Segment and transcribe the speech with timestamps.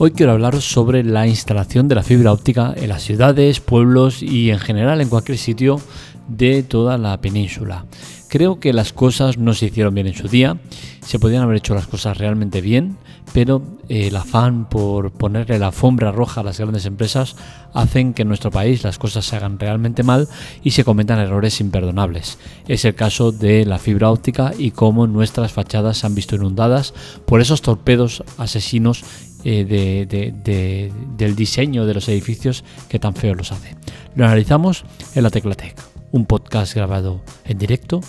[0.00, 4.52] Hoy quiero hablaros sobre la instalación de la fibra óptica en las ciudades, pueblos y
[4.52, 5.80] en general en cualquier sitio
[6.28, 7.84] de toda la península.
[8.28, 10.56] Creo que las cosas no se hicieron bien en su día,
[11.04, 12.96] se podían haber hecho las cosas realmente bien,
[13.32, 17.34] pero eh, el afán por ponerle la alfombra roja a las grandes empresas
[17.72, 20.28] hacen que en nuestro país las cosas se hagan realmente mal
[20.62, 22.38] y se cometan errores imperdonables.
[22.68, 26.94] Es el caso de la fibra óptica y cómo nuestras fachadas se han visto inundadas
[27.26, 29.02] por esos torpedos asesinos
[29.44, 33.76] eh, del diseño de los edificios que tan feos los hace.
[34.14, 35.76] Lo analizamos en la Teclatec,
[36.12, 38.00] un podcast grabado en directo,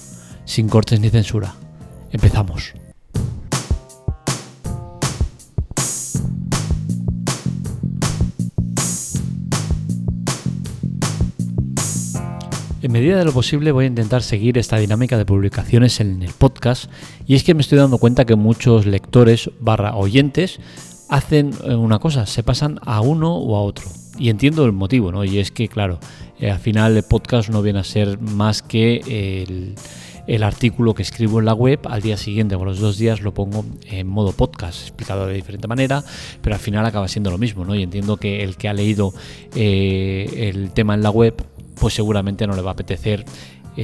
[0.45, 1.55] sin cortes ni censura.
[2.11, 2.73] Empezamos.
[12.81, 16.31] En medida de lo posible voy a intentar seguir esta dinámica de publicaciones en el
[16.31, 16.89] podcast
[17.27, 20.59] y es que me estoy dando cuenta que muchos lectores barra oyentes
[21.09, 23.85] hacen eh, una cosa, se pasan a uno o a otro.
[24.17, 25.23] Y entiendo el motivo, ¿no?
[25.23, 25.99] Y es que, claro,
[26.39, 29.43] eh, al final el podcast no viene a ser más que
[30.27, 33.33] el, artículo que escribo en la web, al día siguiente o los dos días lo
[33.33, 36.03] pongo en modo podcast, explicado de diferente manera,
[36.41, 37.73] pero al final acaba siendo lo mismo, ¿no?
[37.73, 39.11] Y entiendo que el que ha leído
[39.55, 41.35] eh, el tema en la web,
[41.79, 43.25] pues seguramente no le va a apetecer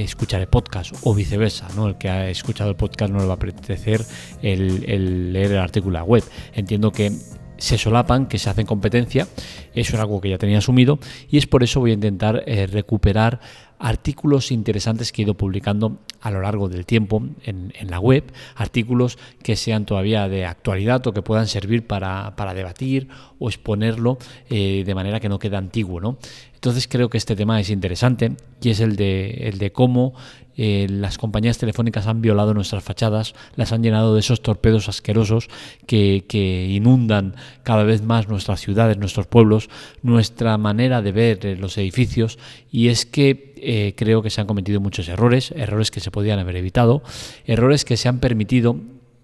[0.02, 1.88] escuchar el podcast o viceversa, ¿no?
[1.88, 4.04] El que ha escuchado el podcast no le va a apetecer
[4.42, 6.24] el, leer el artículo web.
[6.54, 7.12] Entiendo que
[7.58, 9.26] se solapan, que se hacen competencia,
[9.74, 10.98] eso es algo que ya tenía asumido
[11.30, 13.40] y es por eso voy a intentar eh, recuperar
[13.78, 18.24] artículos interesantes que he ido publicando a lo largo del tiempo en, la web,
[18.54, 24.82] artículos que sean todavía de actualidad o que puedan servir para, debatir o exponerlo eh,
[24.84, 26.00] de manera que no quede antiguo.
[26.00, 26.18] ¿no?
[26.54, 30.14] Entonces creo que este tema es interesante y es el de, el de cómo
[30.56, 35.48] eh, las compañías telefónicas han violado nuestras fachadas, las han llenado de esos torpedos asquerosos
[35.86, 36.24] que,
[36.70, 39.68] inundan cada vez más nuestras ciudades, nuestros pueblos,
[40.02, 42.38] nuestra manera de ver eh, los edificios.
[42.70, 46.38] Y es que eh, creo que se han cometido muchos errores, errores que se podían
[46.38, 47.02] haber evitado,
[47.44, 48.76] errores que se han permitido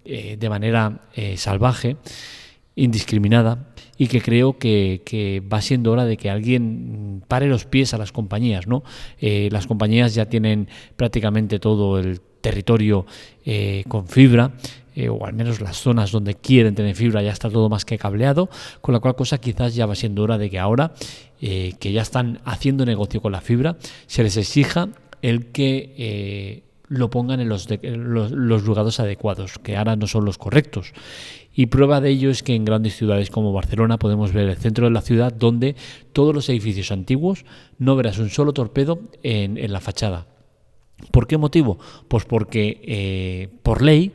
[0.04, 1.02] de manera
[1.36, 1.96] salvaje,
[2.74, 7.98] indiscriminada y que creo que, va siendo hora de que alguien pare los pies a
[7.98, 8.66] las compañías.
[8.66, 8.82] ¿no?
[9.20, 13.06] Eh, las compañías ya tienen prácticamente todo el territorio
[13.44, 14.54] eh, con fibra.
[14.96, 17.96] Eh, o al menos las zonas donde quieren tener fibra ya está todo más que
[17.96, 20.92] cableado, con la cual cosa quizás ya va siendo hora de que ahora
[21.38, 23.76] que ya están haciendo negocio con la fibra,
[24.06, 24.88] se les exija
[25.22, 30.92] el que lo pongan en los, los, lugares adecuados, que ahora no son los correctos.
[31.54, 34.84] Y prueba de ello es que en grandes ciudades como Barcelona podemos ver el centro
[34.84, 35.74] de la ciudad donde
[36.12, 37.46] todos los edificios antiguos
[37.78, 40.26] no verás un solo torpedo en, la fachada.
[41.10, 41.78] ¿Por qué motivo?
[42.08, 44.12] Pues porque eh, por ley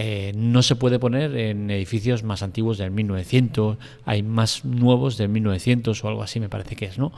[0.00, 5.28] eh, no se puede poner en edificios más antiguos del 1900, hay más nuevos del
[5.28, 7.10] 1900 o algo así me parece que es, ¿no?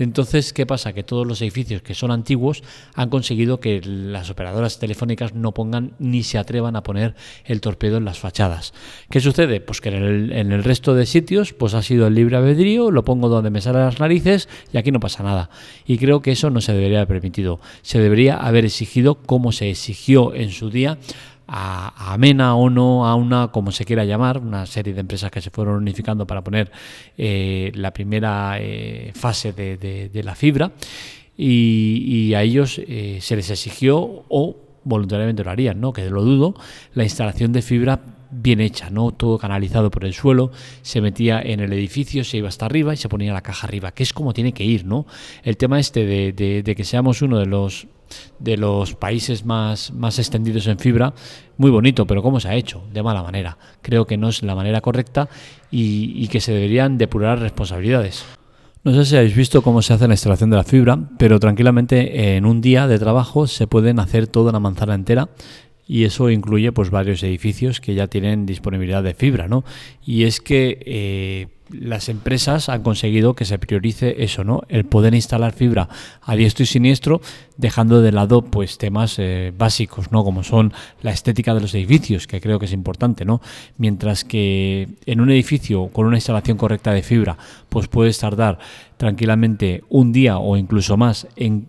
[0.00, 0.92] Entonces, ¿qué pasa?
[0.92, 2.64] Que todos los edificios que son antiguos
[2.94, 7.14] han conseguido que las operadoras telefónicas no pongan ni se atrevan a poner
[7.44, 8.74] el torpedo en las fachadas.
[9.10, 9.60] ¿Qué sucede?
[9.60, 12.90] Pues que en el, en el resto de sitios pues ha sido el libre albedrío,
[12.90, 15.50] lo pongo donde me salen las narices y aquí no pasa nada.
[15.86, 17.60] Y creo que eso no se debería haber permitido.
[17.82, 20.98] Se debería haber exigido como se exigió en su día
[21.46, 25.40] a, Amena o no, a una, como se quiera llamar, una serie de empresas que
[25.40, 26.70] se fueron unificando para poner
[27.16, 30.72] eh, la primera eh, fase de, la fibra
[31.36, 35.92] y, a ellos eh, se les exigió o voluntariamente lo harían, ¿no?
[35.92, 36.54] que lo dudo,
[36.94, 38.00] la instalación de fibra
[38.36, 39.12] bien hecha, ¿no?
[39.12, 40.50] Todo canalizado por el suelo,
[40.82, 43.92] se metía en el edificio, se iba hasta arriba y se ponía la caja arriba,
[43.92, 45.06] que es como tiene que ir, ¿no?
[45.44, 47.86] El tema este de que seamos uno de los
[48.38, 51.14] de los países más, más extendidos en fibra,
[51.56, 52.82] muy bonito, pero ¿cómo se ha hecho?
[52.92, 53.58] De mala manera.
[53.82, 55.28] Creo que no es la manera correcta
[55.70, 58.24] y, que se deberían depurar responsabilidades.
[58.82, 62.36] No sé si habéis visto cómo se hace la instalación de la fibra, pero tranquilamente
[62.36, 65.30] en un día de trabajo se pueden hacer toda una manzana entera
[65.86, 69.64] y eso incluye pues varios edificios que ya tienen disponibilidad de fibra, ¿no?
[70.04, 71.48] Y es que eh,
[71.80, 74.62] las empresas han conseguido que se priorice eso, ¿no?
[74.68, 75.88] El poder instalar fibra
[76.22, 77.20] a diestro y siniestro,
[77.56, 80.24] dejando de lado pues temas eh, básicos, ¿no?
[80.24, 80.72] Como son
[81.02, 83.40] la estética de los edificios, que creo que es importante, ¿no?
[83.76, 87.36] Mientras que en un edificio con una instalación correcta de fibra,
[87.68, 88.58] pues puedes tardar
[88.96, 91.68] tranquilamente un día o incluso más en,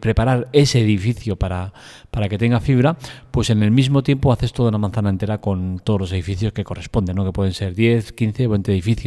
[0.00, 1.72] preparar ese edificio para,
[2.10, 2.96] para que tenga fibra,
[3.30, 6.64] pues en el mismo tiempo haces toda una manzana entera con todos los edificios que
[6.64, 7.24] corresponden, ¿no?
[7.24, 9.03] Que pueden ser 10, 15 o 20 edificios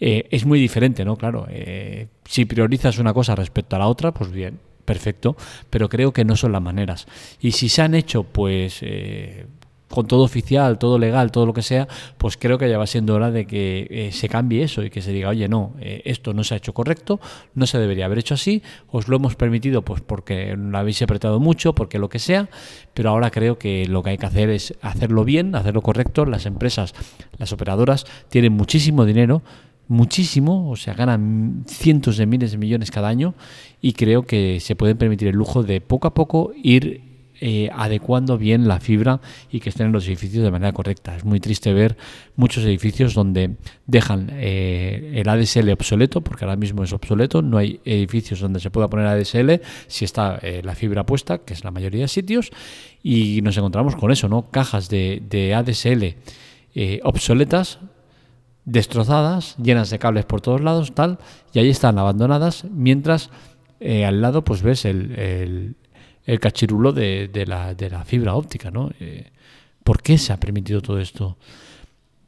[0.00, 1.16] eh, es muy diferente, ¿no?
[1.16, 5.36] Claro, eh, si priorizas una cosa respecto a la otra, pues bien, perfecto,
[5.70, 7.06] pero creo que no son las maneras.
[7.40, 8.78] Y si se han hecho, pues...
[8.82, 9.46] Eh,
[9.88, 11.86] con todo oficial, todo legal, todo lo que sea,
[12.18, 15.00] pues creo que ya va siendo hora de que eh, se cambie eso y que
[15.00, 17.20] se diga, oye, no, eh, esto no se ha hecho correcto,
[17.54, 21.40] no se debería haber hecho así, os lo hemos permitido pues porque lo habéis apretado
[21.40, 22.48] mucho, porque lo que sea,
[22.94, 26.24] pero ahora creo que lo que hay que hacer es hacerlo bien, hacerlo correcto.
[26.24, 26.94] Las empresas,
[27.38, 29.42] las operadoras tienen muchísimo dinero,
[29.88, 33.34] muchísimo, o sea, ganan cientos de miles de millones cada año
[33.80, 37.02] y creo que se pueden permitir el lujo de poco a poco ir
[37.38, 41.14] eh, adecuando bien la fibra y que estén en los edificios de manera correcta.
[41.14, 41.98] Es muy triste ver
[42.34, 43.56] muchos edificios donde
[43.86, 48.70] dejan eh, el ADSL obsoleto, porque ahora mismo es obsoleto, no hay edificios donde se
[48.70, 52.50] pueda poner ADSL si está eh, la fibra puesta, que es la mayoría de sitios,
[53.02, 54.50] y nos encontramos con eso, ¿no?
[54.50, 56.16] Cajas de, ADSL
[57.04, 57.80] obsoletas
[58.64, 61.18] destrozadas, llenas de cables por todos lados, tal,
[61.52, 63.30] y ahí están abandonadas, mientras
[63.80, 65.76] al lado pues ves el
[66.40, 68.90] cachirulo de, la, de la, fibra óptica, ¿no?
[69.00, 69.30] Eh,
[69.84, 71.36] ¿Por qué se ha permitido todo esto?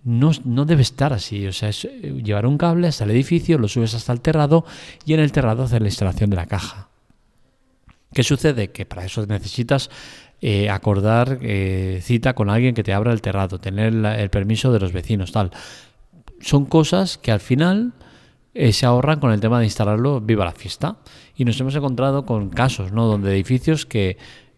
[0.04, 3.58] No, no, debe estar así, o sea, es eh, llevar un cable hasta el edificio,
[3.58, 4.64] lo subes hasta el terrado
[5.04, 6.88] y en el terrado hacer la instalación de la caja.
[8.12, 8.70] ¿Qué sucede?
[8.70, 9.90] Que para eso necesitas
[10.40, 11.40] eh, acordar
[12.00, 15.50] cita con alguien que te abra el terrado, tener el permiso de los vecinos, tal.
[16.40, 17.92] Son cosas que al final
[18.58, 20.96] eh, se ahorran con el tema de instalarlo viva la fiesta.
[21.36, 23.06] Y nos hemos encontrado con casos, ¿no?
[23.06, 24.16] Donde edificios que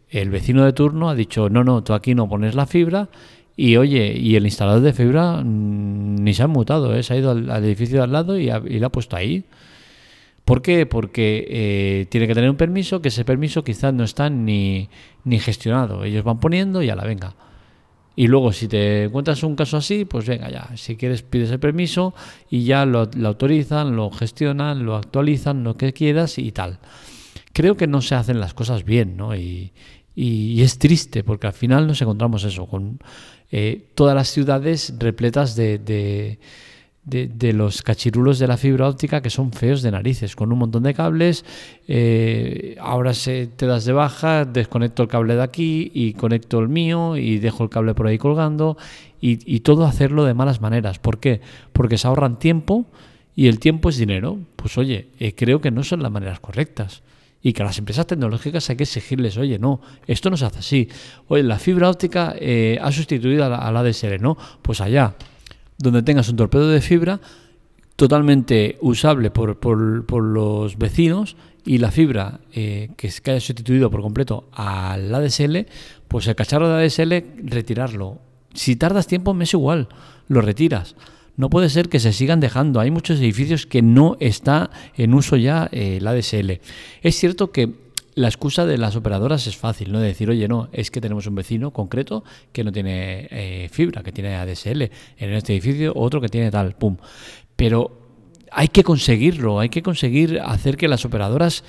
[0.08, 3.11] el vecino de turno ha dicho, no, no, tú aquí no pones la fibra
[3.56, 7.02] y oye, y el instalador de fibra mm, ni se ha mutado, ¿eh?
[7.02, 9.44] se ha ido al, edificio de al lado y, y la ha puesto ahí.
[10.47, 10.87] ¿Por qué?
[10.87, 14.88] Porque eh, tiene que tener un permiso, que ese permiso quizás no está ni,
[15.25, 16.05] ni gestionado.
[16.05, 17.35] Ellos van poniendo y a la venga.
[18.20, 21.58] Y luego, si te encuentras un caso así, pues venga ya, si quieres pides el
[21.58, 22.12] permiso
[22.50, 26.81] y ya lo, autorizan, lo gestionan, lo actualizan, lo que quieras y tal.
[27.55, 29.34] Creo que no se hacen las cosas bien, ¿no?
[29.34, 29.72] Y,
[30.14, 32.99] es triste porque al final nos encontramos eso, con
[33.50, 36.38] eh, todas las ciudades repletas de,
[37.05, 40.94] los cachirulos de la fibra óptica que son feos de narices, con un montón de
[40.94, 41.44] cables.
[41.88, 46.69] Eh, ahora se, te das de baja, desconecto el cable de aquí y conecto el
[46.69, 48.76] mío y dejo el cable por ahí colgando
[49.20, 50.99] y, todo hacerlo de malas maneras.
[50.99, 51.41] ¿Por qué?
[51.73, 52.87] Porque se ahorran tiempo
[53.37, 54.38] y el tiempo es dinero.
[54.56, 57.02] Pues oye, eh, creo que no son las maneras correctas.
[57.43, 60.58] Y que a las empresas tecnológicas hay que exigirles, oye, no, esto no se hace
[60.58, 60.88] así.
[61.29, 63.82] Oye, la fibra óptica eh, ha sustituido a la, a la
[64.19, 64.37] ¿no?
[64.61, 65.14] Pues allá,
[65.80, 67.20] donde tengas un torpedo de fibra
[67.96, 71.36] totalmente usable por, por, los vecinos
[71.66, 75.66] y la fibra eh, que se haya sustituido por completo al ADSL,
[76.08, 77.12] pues el cacharro de ADSL
[77.44, 78.18] retirarlo.
[78.54, 79.88] Si tardas tiempo, me es igual,
[80.28, 80.96] lo retiras.
[81.36, 82.80] No puede ser que se sigan dejando.
[82.80, 86.60] Hay muchos edificios que no está en uso ya eh, el ADSL.
[87.02, 90.00] Es cierto que la excusa de las operadoras es fácil, ¿no?
[90.00, 94.02] De decir, oye, no, es que tenemos un vecino concreto que no tiene eh, fibra,
[94.02, 94.82] que tiene ADSL
[95.18, 96.96] en este edificio, otro que tiene tal, pum.
[97.56, 97.98] Pero
[98.50, 101.62] hay que conseguirlo, hay que conseguir hacer que las operadoras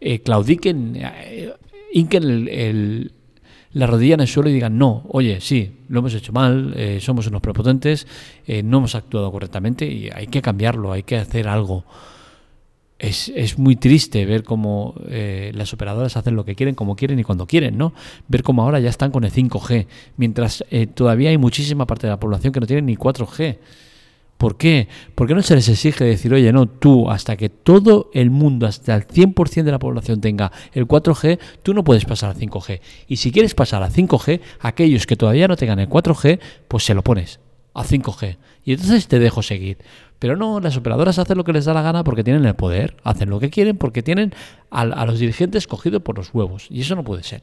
[0.00, 1.52] eh, claudiquen, eh,
[1.92, 3.12] hinquen
[3.72, 7.26] la rodilla en el suelo y digan, no, oye, sí, lo hemos hecho mal, somos
[7.26, 8.06] unos prepotentes,
[8.46, 11.84] no hemos actuado correctamente y hay que cambiarlo, hay que hacer algo
[12.98, 17.24] es, muy triste ver cómo eh, las operadoras hacen lo que quieren, como quieren y
[17.24, 17.92] cuando quieren, ¿no?
[18.28, 22.12] Ver cómo ahora ya están con el 5G, mientras eh, todavía hay muchísima parte de
[22.12, 23.58] la población que no tiene ni 4G.
[24.38, 24.88] ¿Por qué?
[25.14, 28.66] ¿Por qué no se les exige decir, oye, no, tú, hasta que todo el mundo,
[28.66, 32.80] hasta el 100% de la población tenga el 4G, tú no puedes pasar a 5G?
[33.08, 36.94] Y si quieres pasar a 5G, aquellos que todavía no tengan el 4G, pues se
[36.94, 37.38] lo pones
[37.74, 38.36] a 5G.
[38.64, 39.78] Y entonces te dejo seguir.
[40.18, 42.96] Pero no, las operadoras hacen lo que les da la gana porque tienen el poder,
[43.04, 44.32] hacen lo que quieren porque tienen
[44.70, 46.66] a, los dirigentes cogidos por los huevos.
[46.70, 47.42] Y eso no puede ser.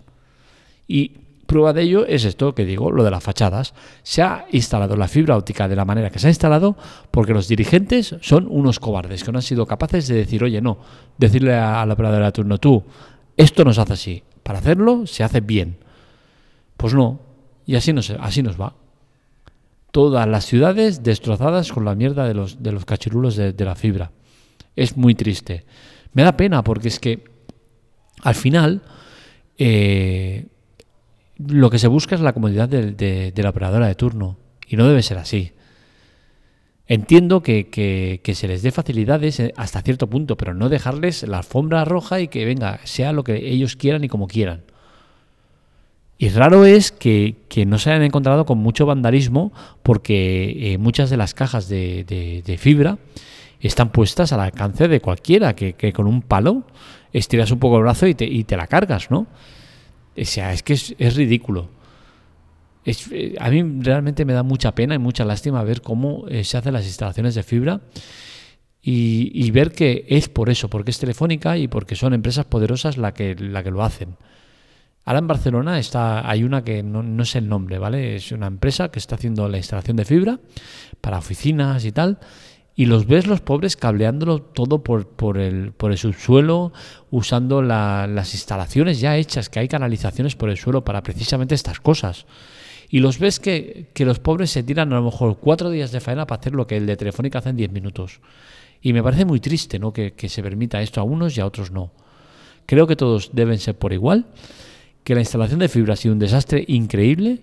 [0.88, 3.76] Y prueba de ello es esto que digo, lo de las fachadas.
[4.02, 6.76] Se ha instalado la fibra óptica de la manera que se ha instalado
[7.12, 10.80] porque los dirigentes son unos cobardes que no han sido capaces de decir, oye, no,
[11.18, 12.84] decirle a la operadora de turno, tú,
[13.38, 14.24] esto nos hace así.
[14.42, 15.78] Para hacerlo se hace bien.
[16.78, 17.20] Pues no,
[17.68, 18.81] y así, así nos va
[19.92, 24.12] todas las ciudades destrozadas con la mierda de los, de los cachirulos de, la fibra.
[24.76, 25.66] Es muy triste.
[26.14, 27.24] Me da pena porque es que
[28.24, 28.82] al final
[29.58, 30.48] eh,
[31.38, 35.04] lo que se busca es la comodidad de, la operadora de turno y no debe
[35.04, 35.52] ser así.
[36.88, 41.38] Entiendo que, que, se les dé facilidades eh, hasta cierto punto, pero no dejarles la
[41.38, 44.64] alfombra roja y que venga, sea lo que ellos quieran y como quieran.
[46.22, 47.36] Y raro es que,
[47.66, 49.52] no se hayan encontrado con mucho vandalismo
[49.82, 53.00] porque eh, muchas de las cajas de, fibra
[53.60, 56.62] están puestas al alcance de cualquiera, que, con un palo
[57.12, 59.26] estiras un poco el brazo y te, y te la cargas, ¿no?
[60.16, 61.70] O sea, es que es, ridículo.
[62.86, 66.56] Eh, a mí realmente me da mucha pena y mucha lástima ver cómo eh, se
[66.56, 67.82] hacen las instalaciones de fibra
[68.84, 73.12] y, ver que es por eso, porque es telefónica y porque son empresas poderosas la
[73.18, 74.18] la que lo hacen.
[75.04, 78.16] Ahora en Barcelona está, hay una que no, no sé el nombre, ¿vale?
[78.16, 80.40] Es una empresa que está haciendo la instalación de fibra
[81.02, 82.20] para oficinas y tal
[82.76, 86.72] y los ves los pobres cableándolo todo por, por, el, por el subsuelo,
[87.10, 92.26] usando las instalaciones ya hechas, que hay canalizaciones por el suelo para precisamente estas cosas.
[92.90, 96.28] Y los ves que, los pobres se tiran a lo mejor cuatro días de faena
[96.28, 98.20] para hacer lo que el de Telefónica hace en diez minutos.
[98.82, 99.94] Y me parece muy triste ¿no?
[99.94, 101.92] que, que se permita esto a unos y a otros no.
[102.66, 104.28] Creo que todos deben ser por igual,
[105.04, 107.40] que la instalación de fibra ha sido un desastre increíble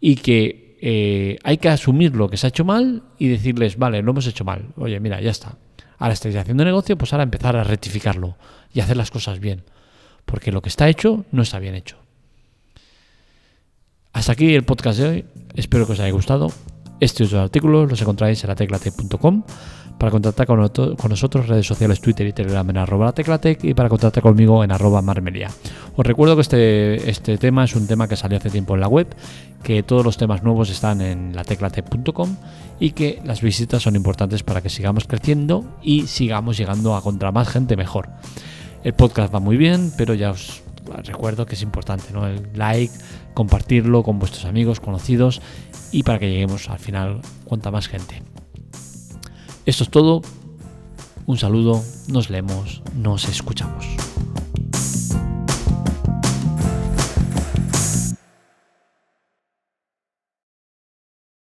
[0.00, 4.02] y que eh, hay que asumir lo que se ha hecho mal y decirles, vale,
[4.02, 4.66] lo hemos hecho mal.
[4.76, 5.56] Oye, mira, ya está.
[5.98, 8.36] Ahora estáis haciendo negocio, pues ahora empezar a rectificarlo
[8.74, 9.62] y hacer las cosas bien.
[10.24, 11.96] Porque lo que está hecho no está bien hecho.
[14.12, 15.24] Hasta aquí el podcast de hoy.
[15.54, 16.52] Espero que os haya gustado.
[17.02, 19.42] Estos artículos los encontráis en la teclate.com
[19.98, 24.22] para contactar con, nosotros, redes sociales Twitter y Telegram en arroba teclatec y para contactar
[24.22, 25.50] conmigo en arroba marmelia.
[25.96, 28.86] Os recuerdo que este, este tema es un tema que salió hace tiempo en la
[28.86, 29.08] web,
[29.64, 32.36] que todos los temas nuevos están en la teclatec.com
[32.78, 37.32] y que las visitas son importantes para que sigamos creciendo y sigamos llegando a contra
[37.32, 38.10] más gente mejor.
[38.84, 40.62] El podcast va muy bien, pero ya os
[41.04, 42.28] recuerdo que es importante, ¿no?
[42.28, 42.94] El like,
[43.34, 45.42] compartirlo con vuestros amigos, conocidos
[45.92, 48.22] y para que lleguemos al final cuanta más gente.
[49.66, 50.22] Esto es todo.
[51.26, 53.86] Un saludo, nos leemos, nos escuchamos.